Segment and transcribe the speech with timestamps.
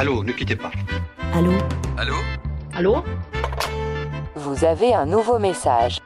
[0.00, 0.70] Allô, ne quittez pas.
[1.34, 1.50] Allô
[1.96, 2.14] Allô
[2.72, 3.04] Allô
[4.36, 5.98] Vous avez un nouveau message.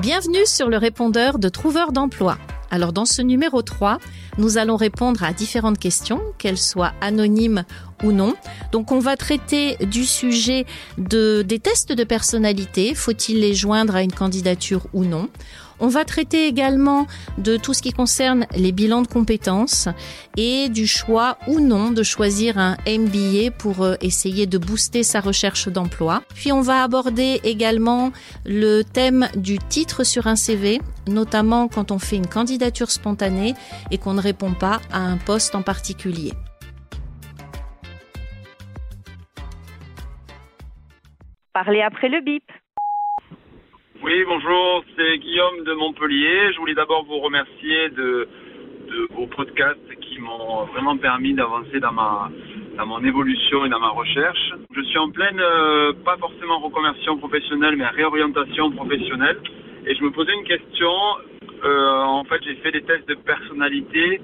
[0.00, 2.38] Bienvenue sur le répondeur de Trouveur d'emploi.
[2.72, 3.98] Alors dans ce numéro 3,
[4.38, 7.62] nous allons répondre à différentes questions, qu'elles soient anonymes
[8.02, 8.34] ou non.
[8.72, 10.66] Donc on va traiter du sujet
[10.98, 15.28] de, des tests de personnalité, faut-il les joindre à une candidature ou non?
[15.82, 17.06] On va traiter également
[17.38, 19.88] de tout ce qui concerne les bilans de compétences
[20.36, 25.20] et du choix ou non de choisir un MBA pour euh, essayer de booster sa
[25.20, 26.22] recherche d'emploi.
[26.34, 28.12] Puis on va aborder également
[28.44, 33.54] le thème du titre sur un CV, notamment quand on fait une candidature spontanée
[33.90, 36.32] et qu'on ne répond pas à un poste en particulier.
[41.52, 42.44] Parlez après le bip.
[44.02, 46.52] Oui, bonjour, c'est Guillaume de Montpellier.
[46.52, 48.28] Je voulais d'abord vous remercier de,
[49.10, 52.30] vos podcasts qui m'ont vraiment permis d'avancer dans ma
[52.76, 54.52] dans mon évolution et dans ma recherche.
[54.72, 59.38] Je suis en pleine, euh, pas forcément reconversion professionnelle, mais réorientation professionnelle.
[59.86, 60.92] Et je me posais une question.
[61.64, 64.20] Euh, en fait, j'ai fait des tests de personnalité.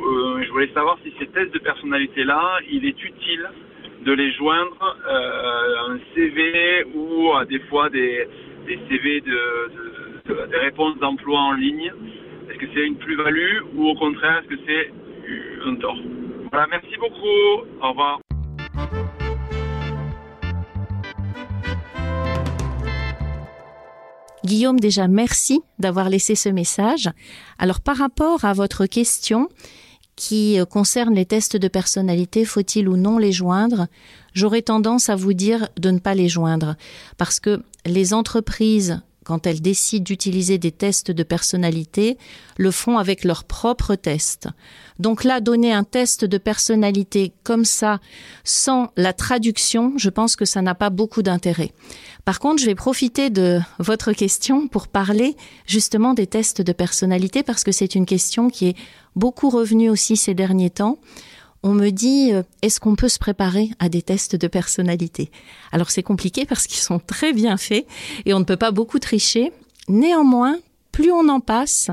[0.00, 3.48] Euh, je voulais savoir si ces tests de personnalité-là, il est utile
[4.04, 8.26] de les joindre à un CV ou à des fois des
[8.66, 11.92] des CV, de, des réponses d'emploi en ligne
[12.48, 14.92] Est-ce que c'est une plus-value ou au contraire, est-ce que c'est
[15.66, 15.98] un tort?
[16.52, 17.66] Voilà, merci beaucoup.
[17.82, 18.20] Au revoir.
[24.44, 27.08] Guillaume, déjà merci d'avoir laissé ce message.
[27.58, 29.48] Alors par rapport à votre question,
[30.16, 33.86] qui euh, concerne les tests de personnalité, faut-il ou non les joindre?
[34.34, 36.76] J'aurais tendance à vous dire de ne pas les joindre
[37.16, 39.00] parce que les entreprises
[39.30, 42.18] quand elles décident d'utiliser des tests de personnalité,
[42.56, 44.48] le font avec leurs propres tests.
[44.98, 48.00] Donc là, donner un test de personnalité comme ça,
[48.42, 51.70] sans la traduction, je pense que ça n'a pas beaucoup d'intérêt.
[52.24, 57.44] Par contre, je vais profiter de votre question pour parler justement des tests de personnalité
[57.44, 58.76] parce que c'est une question qui est
[59.14, 60.98] beaucoup revenue aussi ces derniers temps
[61.62, 65.30] on me dit euh, est-ce qu'on peut se préparer à des tests de personnalité?
[65.72, 67.86] Alors c'est compliqué parce qu'ils sont très bien faits
[68.24, 69.52] et on ne peut pas beaucoup tricher.
[69.88, 70.58] Néanmoins,
[70.92, 71.90] plus on en passe,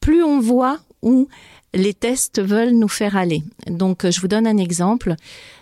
[0.00, 1.28] plus on voit où
[1.74, 3.42] les tests veulent nous faire aller.
[3.66, 5.14] Donc, euh, je vous donne un exemple.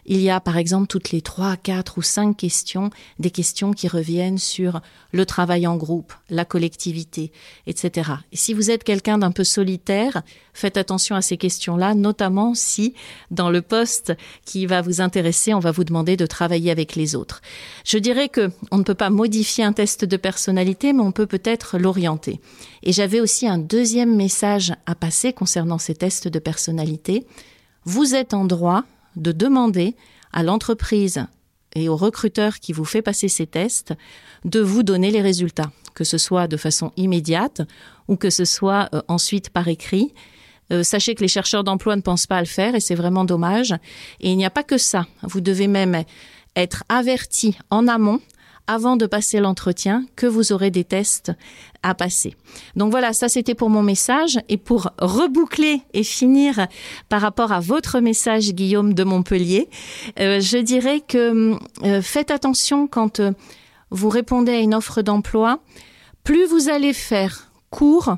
[0.05, 3.89] Il y a, par exemple, toutes les trois, quatre ou cinq questions, des questions qui
[3.89, 4.81] reviennent sur
[5.11, 7.33] le travail en groupe, la collectivité,
[7.66, 8.12] etc.
[8.31, 10.22] Et si vous êtes quelqu'un d'un peu solitaire,
[10.55, 12.95] faites attention à ces questions-là, notamment si,
[13.33, 14.12] dans le poste
[14.45, 17.43] qui va vous intéresser, on va vous demander de travailler avec les autres.
[17.84, 21.27] Je dirais que on ne peut pas modifier un test de personnalité, mais on peut
[21.27, 22.41] peut-être l'orienter.
[22.84, 27.27] Et j'avais aussi un deuxième message à passer concernant ces tests de personnalité.
[27.84, 28.84] Vous êtes en droit
[29.17, 29.95] de demander
[30.33, 31.27] à l'entreprise
[31.75, 33.95] et au recruteur qui vous fait passer ces tests
[34.45, 37.62] de vous donner les résultats, que ce soit de façon immédiate
[38.09, 40.15] ou que ce soit euh, ensuite par écrit.
[40.73, 43.25] Euh, sachez que les chercheurs d'emploi ne pensent pas à le faire et c'est vraiment
[43.25, 43.73] dommage.
[44.21, 45.07] Et il n'y a pas que ça.
[45.23, 46.03] Vous devez même
[46.57, 48.21] être averti en amont
[48.66, 51.32] avant de passer l'entretien que vous aurez des tests
[51.82, 52.34] à passer.
[52.75, 54.38] Donc voilà, ça c'était pour mon message.
[54.49, 56.66] Et pour reboucler et finir
[57.09, 59.69] par rapport à votre message, Guillaume de Montpellier,
[60.19, 63.32] euh, je dirais que euh, faites attention quand euh,
[63.91, 65.60] vous répondez à une offre d'emploi.
[66.25, 68.16] Plus vous allez faire court,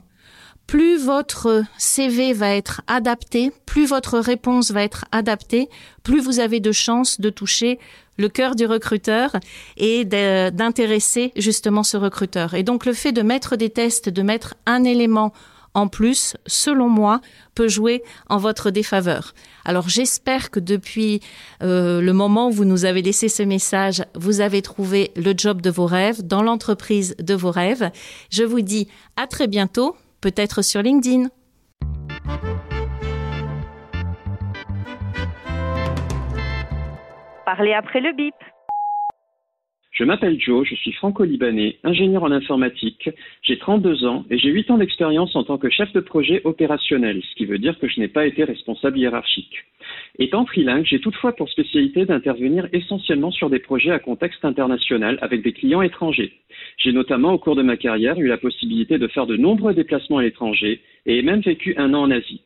[0.68, 5.68] plus votre CV va être adapté, plus votre réponse va être adaptée,
[6.04, 7.80] plus vous avez de chances de toucher
[8.18, 9.32] le cœur du recruteur
[9.78, 12.52] et d'intéresser justement ce recruteur.
[12.52, 15.32] Et donc le fait de mettre des tests, de mettre un élément
[15.72, 17.20] en plus, selon moi,
[17.54, 19.32] peut jouer en votre défaveur.
[19.64, 21.20] Alors j'espère que depuis
[21.62, 25.62] euh, le moment où vous nous avez laissé ce message, vous avez trouvé le job
[25.62, 27.90] de vos rêves dans l'entreprise de vos rêves.
[28.30, 31.28] Je vous dis à très bientôt, peut-être sur LinkedIn.
[37.44, 38.34] Parlez après le bip.
[39.98, 43.10] Je m'appelle Joe, je suis franco-libanais, ingénieur en informatique,
[43.42, 47.21] j'ai 32 ans et j'ai 8 ans d'expérience en tant que chef de projet opérationnel,
[47.28, 49.65] ce qui veut dire que je n'ai pas été responsable hiérarchique.
[50.21, 55.42] Étant trilingue, j'ai toutefois pour spécialité d'intervenir essentiellement sur des projets à contexte international avec
[55.42, 56.33] des clients étrangers.
[56.77, 60.18] J'ai notamment au cours de ma carrière eu la possibilité de faire de nombreux déplacements
[60.18, 62.42] à l'étranger et ai même vécu un an en Asie.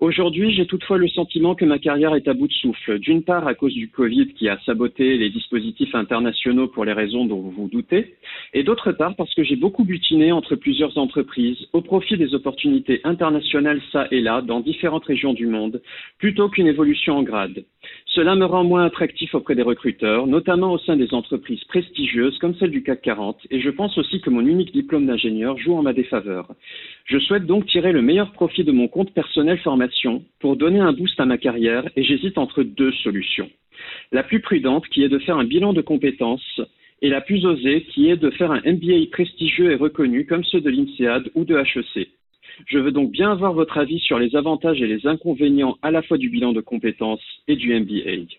[0.00, 2.98] Aujourd'hui, j'ai toutefois le sentiment que ma carrière est à bout de souffle.
[2.98, 7.24] D'une part, à cause du Covid qui a saboté les dispositifs internationaux pour les raisons
[7.26, 8.16] dont vous vous doutez,
[8.52, 13.00] et d'autre part parce que j'ai beaucoup butiné entre plusieurs entreprises au profit des opportunités
[13.04, 15.80] internationales ça et là dans différentes régions du monde,
[16.18, 17.64] plutôt qu'une évolution en grade.
[18.06, 22.54] Cela me rend moins attractif auprès des recruteurs, notamment au sein des entreprises prestigieuses comme
[22.56, 25.82] celle du CAC 40, et je pense aussi que mon unique diplôme d'ingénieur joue en
[25.82, 26.48] ma défaveur.
[27.06, 29.58] Je souhaite donc tirer le meilleur profit de mon compte personnel
[30.40, 33.50] pour donner un boost à ma carrière et j'hésite entre deux solutions.
[34.12, 36.60] La plus prudente qui est de faire un bilan de compétences
[37.02, 40.60] et la plus osée qui est de faire un MBA prestigieux et reconnu comme ceux
[40.60, 42.08] de l'INSEAD ou de HEC.
[42.66, 46.02] Je veux donc bien avoir votre avis sur les avantages et les inconvénients à la
[46.02, 48.34] fois du bilan de compétences et du MBA.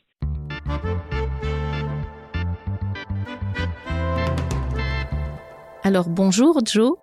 [5.83, 6.93] Alors bonjour Joe,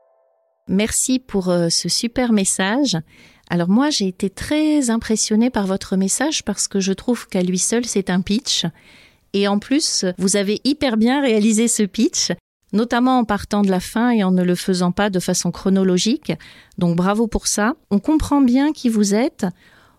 [0.66, 2.96] merci pour euh, ce super message.
[3.52, 7.58] Alors moi j'ai été très impressionnée par votre message parce que je trouve qu'à lui
[7.58, 8.64] seul c'est un pitch.
[9.34, 12.32] Et en plus, vous avez hyper bien réalisé ce pitch,
[12.72, 16.32] notamment en partant de la fin et en ne le faisant pas de façon chronologique.
[16.78, 17.74] Donc bravo pour ça.
[17.90, 19.44] On comprend bien qui vous êtes,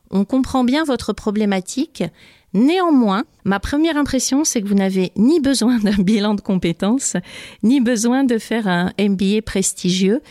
[0.10, 2.04] on comprend bien votre problématique.
[2.56, 7.18] Néanmoins, ma première impression, c'est que vous n'avez ni besoin d'un bilan de compétences,
[7.62, 10.24] ni besoin de faire un MBA prestigieux.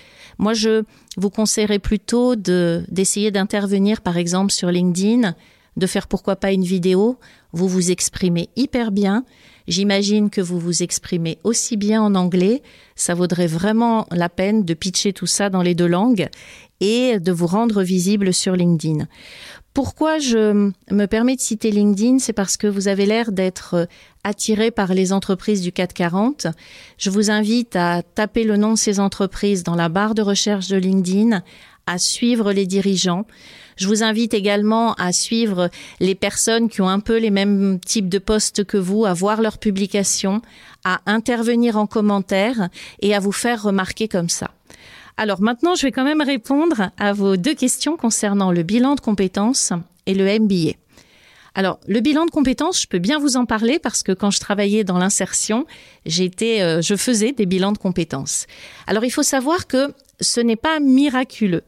[0.42, 0.82] Moi, je
[1.16, 5.36] vous conseillerais plutôt de, d'essayer d'intervenir, par exemple, sur LinkedIn,
[5.76, 7.16] de faire pourquoi pas une vidéo.
[7.52, 9.24] Vous vous exprimez hyper bien.
[9.68, 12.60] J'imagine que vous vous exprimez aussi bien en anglais.
[12.96, 16.28] Ça vaudrait vraiment la peine de pitcher tout ça dans les deux langues
[16.80, 19.06] et de vous rendre visible sur LinkedIn.
[19.74, 22.18] Pourquoi je me permets de citer LinkedIn?
[22.18, 23.88] C'est parce que vous avez l'air d'être
[24.22, 26.46] attiré par les entreprises du 440.
[26.98, 30.68] Je vous invite à taper le nom de ces entreprises dans la barre de recherche
[30.68, 31.42] de LinkedIn,
[31.86, 33.26] à suivre les dirigeants.
[33.76, 35.70] Je vous invite également à suivre
[36.00, 39.40] les personnes qui ont un peu les mêmes types de postes que vous, à voir
[39.40, 40.42] leurs publications,
[40.84, 42.68] à intervenir en commentaire
[43.00, 44.50] et à vous faire remarquer comme ça.
[45.16, 49.00] Alors maintenant, je vais quand même répondre à vos deux questions concernant le bilan de
[49.00, 49.72] compétences
[50.06, 50.72] et le MBA.
[51.54, 54.40] Alors, le bilan de compétences, je peux bien vous en parler parce que quand je
[54.40, 55.66] travaillais dans l'insertion,
[56.06, 58.46] j'étais, euh, je faisais des bilans de compétences.
[58.86, 61.62] Alors, il faut savoir que ce n'est pas miraculeux.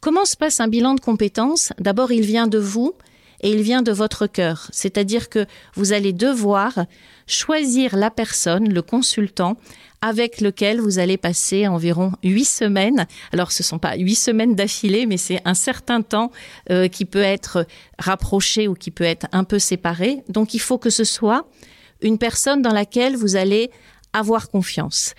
[0.00, 1.72] Comment se passe un bilan de compétences?
[1.78, 2.94] D'abord, il vient de vous
[3.42, 4.68] et il vient de votre cœur.
[4.72, 5.44] C'est-à-dire que
[5.74, 6.86] vous allez devoir
[7.26, 9.56] choisir la personne, le consultant,
[10.00, 13.06] avec lequel vous allez passer environ huit semaines.
[13.32, 16.30] Alors, ce ne sont pas huit semaines d'affilée, mais c'est un certain temps
[16.70, 17.66] euh, qui peut être
[17.98, 20.22] rapproché ou qui peut être un peu séparé.
[20.28, 21.46] Donc, il faut que ce soit
[22.00, 23.70] une personne dans laquelle vous allez
[24.12, 25.14] avoir confiance.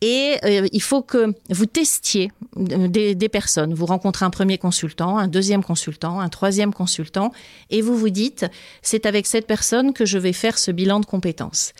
[0.00, 3.72] Et euh, il faut que vous testiez euh, des, des, personnes.
[3.72, 7.32] Vous rencontrez un premier consultant, un deuxième consultant, un troisième consultant,
[7.70, 8.46] et vous vous dites,
[8.82, 11.72] c'est avec cette personne que je vais faire ce bilan de compétences.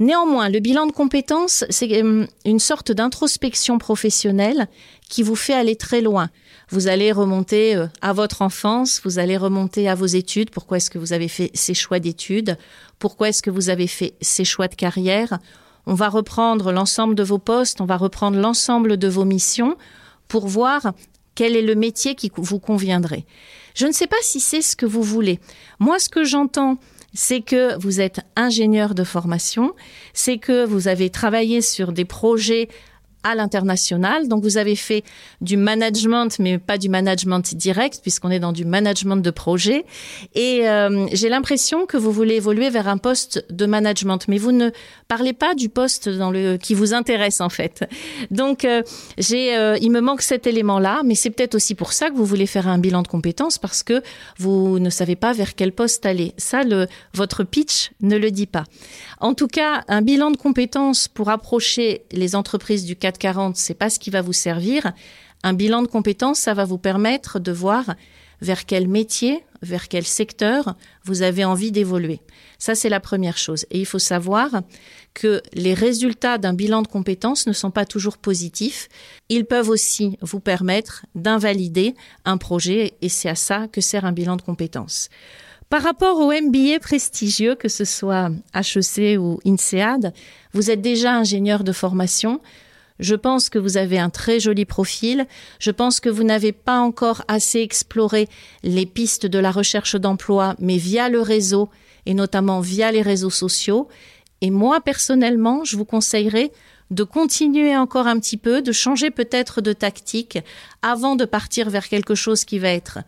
[0.00, 4.66] Néanmoins, le bilan de compétences, c'est euh, une sorte d'introspection professionnelle
[5.08, 6.30] qui vous fait aller très loin.
[6.70, 10.98] Vous allez remonter à votre enfance, vous allez remonter à vos études, pourquoi est-ce que
[10.98, 12.56] vous avez fait ces choix d'études,
[12.98, 15.38] pourquoi est-ce que vous avez fait ces choix de carrière,
[15.86, 19.76] on va reprendre l'ensemble de vos postes, on va reprendre l'ensemble de vos missions
[20.28, 20.92] pour voir
[21.34, 23.24] quel est le métier qui vous conviendrait.
[23.74, 25.40] Je ne sais pas si c'est ce que vous voulez.
[25.78, 26.78] Moi, ce que j'entends,
[27.14, 29.74] c'est que vous êtes ingénieur de formation,
[30.12, 32.68] c'est que vous avez travaillé sur des projets
[33.22, 34.28] à l'international.
[34.28, 35.04] Donc vous avez fait
[35.40, 39.84] du management, mais pas du management direct, puisqu'on est dans du management de projet.
[40.34, 44.52] Et euh, j'ai l'impression que vous voulez évoluer vers un poste de management, mais vous
[44.52, 44.70] ne
[45.08, 47.84] parlez pas du poste dans le qui vous intéresse en fait.
[48.30, 48.82] Donc euh,
[49.18, 52.24] j'ai, euh, il me manque cet élément-là, mais c'est peut-être aussi pour ça que vous
[52.24, 54.02] voulez faire un bilan de compétences parce que
[54.38, 56.32] vous ne savez pas vers quel poste aller.
[56.36, 56.62] Ça,
[57.14, 58.64] votre pitch ne le dit pas.
[59.18, 63.90] En tout cas, un bilan de compétences pour approcher les entreprises du 440, c'est pas
[63.90, 64.92] ce qui va vous servir.
[65.42, 67.94] Un bilan de compétences, ça va vous permettre de voir
[68.40, 72.20] vers quel métier, vers quel secteur vous avez envie d'évoluer.
[72.58, 73.66] Ça, c'est la première chose.
[73.70, 74.62] Et il faut savoir
[75.14, 78.88] que les résultats d'un bilan de compétences ne sont pas toujours positifs.
[79.28, 84.12] Ils peuvent aussi vous permettre d'invalider un projet et c'est à ça que sert un
[84.12, 85.08] bilan de compétences.
[85.68, 90.12] Par rapport au MBA prestigieux, que ce soit HEC ou INSEAD,
[90.52, 92.40] vous êtes déjà ingénieur de formation.
[93.00, 95.26] Je pense que vous avez un très joli profil.
[95.58, 98.28] Je pense que vous n'avez pas encore assez exploré
[98.62, 101.70] les pistes de la recherche d'emploi, mais via le réseau
[102.06, 103.88] et notamment via les réseaux sociaux.
[104.42, 106.52] Et moi, personnellement, je vous conseillerais
[106.90, 110.38] de continuer encore un petit peu, de changer peut-être de tactique
[110.82, 112.98] avant de partir vers quelque chose qui va être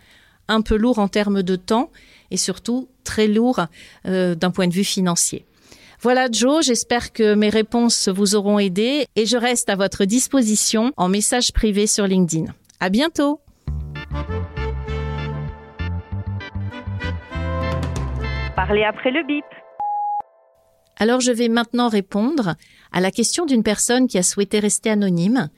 [0.49, 1.91] un peu lourd en termes de temps
[2.31, 3.61] et surtout très lourd
[4.07, 5.45] euh, d'un point de vue financier.
[6.03, 10.93] Voilà Joe, j'espère que mes réponses vous auront aidé et je reste à votre disposition
[10.97, 12.53] en message privé sur LinkedIn.
[12.81, 13.41] À bientôt!
[18.57, 19.45] Parlez après le bip.
[20.97, 22.57] Alors je vais maintenant répondre
[22.91, 25.51] à la question d'une personne qui a souhaité rester anonyme.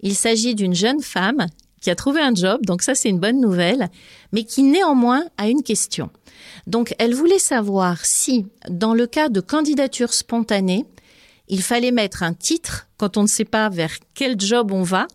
[0.00, 1.48] Il s'agit d'une jeune femme
[1.82, 3.90] qui a trouvé un job, donc ça c'est une bonne nouvelle,
[4.32, 6.08] mais qui néanmoins a une question.
[6.66, 10.86] Donc elle voulait savoir si, dans le cas de candidature spontanée,
[11.48, 15.06] il fallait mettre un titre quand on ne sait pas vers quel job on va,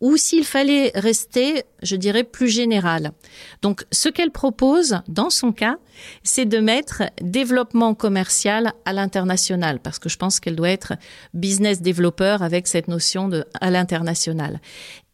[0.00, 3.12] ou s'il fallait rester, je dirais, plus général.
[3.60, 5.76] Donc, ce qu'elle propose, dans son cas,
[6.22, 10.94] c'est de mettre développement commercial à l'international, parce que je pense qu'elle doit être
[11.34, 14.60] business développeur avec cette notion de à l'international.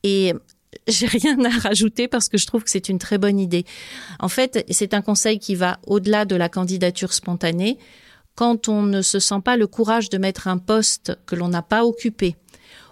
[0.04, 0.34] Et
[0.86, 3.64] j'ai rien à rajouter parce que je trouve que c'est une très bonne idée.
[4.20, 7.78] En fait, c'est un conseil qui va au-delà de la candidature spontanée.
[8.34, 11.62] Quand on ne se sent pas le courage de mettre un poste que l'on n'a
[11.62, 12.36] pas occupé,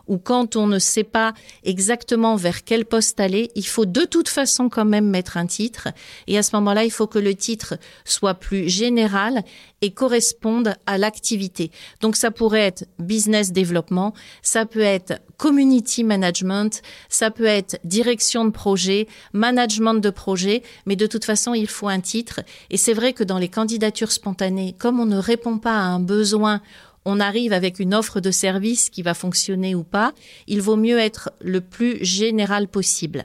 [0.06, 1.34] ou quand on ne sait pas
[1.64, 5.88] exactement vers quel poste aller, il faut de toute façon quand même mettre un titre.
[6.26, 9.42] Et à ce moment-là, il faut que le titre soit plus général
[9.80, 11.70] et corresponde à l'activité.
[12.00, 18.44] Donc ça pourrait être business développement, ça peut être community management, ça peut être direction
[18.44, 22.40] de projet, management de projet, mais de toute façon, il faut un titre.
[22.70, 26.00] Et c'est vrai que dans les candidatures spontanées, comme on ne répond pas à un
[26.00, 26.61] besoin
[27.04, 30.12] on arrive avec une offre de service qui va fonctionner ou pas,
[30.46, 33.23] il vaut mieux être le plus général possible.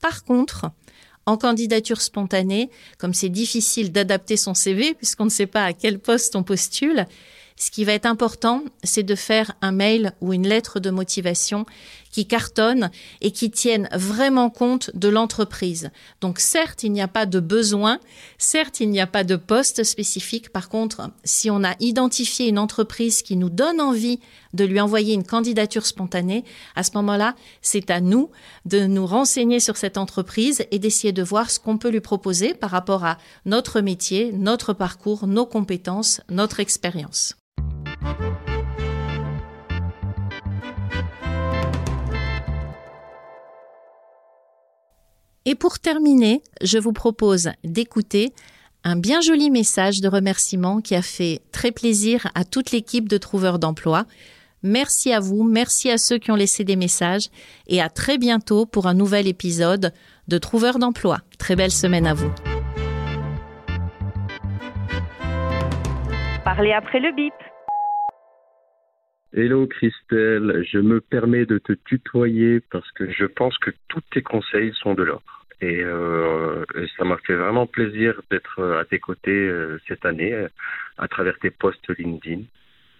[0.00, 0.70] Par contre,
[1.26, 5.98] en candidature spontanée, comme c'est difficile d'adapter son CV puisqu'on ne sait pas à quel
[5.98, 7.06] poste on postule,
[7.56, 11.66] ce qui va être important, c'est de faire un mail ou une lettre de motivation
[12.10, 12.90] qui cartonne
[13.20, 15.90] et qui tienne vraiment compte de l'entreprise.
[16.20, 17.98] Donc certes, il n'y a pas de besoin,
[18.38, 20.50] certes, il n'y a pas de poste spécifique.
[20.50, 24.20] Par contre, si on a identifié une entreprise qui nous donne envie
[24.52, 28.30] de lui envoyer une candidature spontanée, à ce moment-là, c'est à nous
[28.64, 32.54] de nous renseigner sur cette entreprise et d'essayer de voir ce qu'on peut lui proposer
[32.54, 37.36] par rapport à notre métier, notre parcours, nos compétences, notre expérience.
[45.46, 48.32] Et pour terminer, je vous propose d'écouter
[48.84, 53.16] un bien joli message de remerciement qui a fait très plaisir à toute l'équipe de
[53.16, 54.04] Trouveurs d'emploi.
[54.62, 57.28] Merci à vous, merci à ceux qui ont laissé des messages
[57.66, 59.92] et à très bientôt pour un nouvel épisode
[60.28, 61.20] de Trouveurs d'emploi.
[61.38, 62.30] Très belle semaine à vous.
[66.44, 67.32] Parlez après le bip.
[69.32, 74.22] Hello Christelle, je me permets de te tutoyer parce que je pense que tous tes
[74.22, 75.22] conseils sont de l'or.
[75.60, 76.64] Et, euh,
[76.96, 80.34] ça m'a fait vraiment plaisir d'être à tes côtés euh, cette année
[80.98, 82.42] à travers tes posts LinkedIn.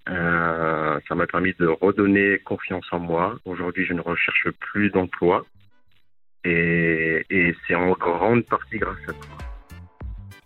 [0.09, 3.37] Euh, ça m'a permis de redonner confiance en moi.
[3.45, 5.45] Aujourd'hui, je ne recherche plus d'emploi
[6.45, 7.27] et
[7.67, 9.39] c'est en grande partie grâce à toi.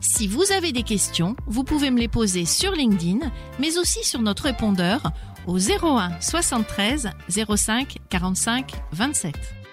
[0.01, 4.21] Si vous avez des questions, vous pouvez me les poser sur LinkedIn, mais aussi sur
[4.21, 5.01] notre répondeur
[5.47, 7.11] au 01 73
[7.57, 9.64] 05 45 27.